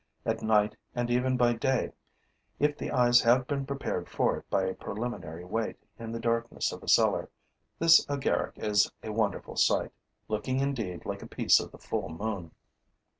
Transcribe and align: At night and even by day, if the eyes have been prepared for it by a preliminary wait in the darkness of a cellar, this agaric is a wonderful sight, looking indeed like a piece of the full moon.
At 0.25 0.41
night 0.41 0.75
and 0.95 1.11
even 1.11 1.37
by 1.37 1.53
day, 1.53 1.91
if 2.57 2.75
the 2.75 2.89
eyes 2.89 3.21
have 3.21 3.45
been 3.45 3.67
prepared 3.67 4.09
for 4.09 4.35
it 4.35 4.49
by 4.49 4.63
a 4.63 4.73
preliminary 4.73 5.45
wait 5.45 5.77
in 5.99 6.11
the 6.11 6.19
darkness 6.19 6.71
of 6.71 6.81
a 6.81 6.87
cellar, 6.87 7.29
this 7.77 8.03
agaric 8.09 8.57
is 8.57 8.91
a 9.03 9.11
wonderful 9.13 9.57
sight, 9.57 9.91
looking 10.27 10.59
indeed 10.59 11.05
like 11.05 11.21
a 11.21 11.27
piece 11.27 11.59
of 11.59 11.71
the 11.71 11.77
full 11.77 12.09
moon. 12.09 12.49